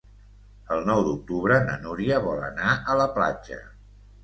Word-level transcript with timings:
El 0.75 0.81
nou 0.89 1.01
d'octubre 1.07 1.59
na 1.67 1.77
Núria 1.85 2.23
vol 2.25 2.43
anar 2.49 2.73
a 2.95 2.99
la 3.03 3.09
platja. 3.21 3.63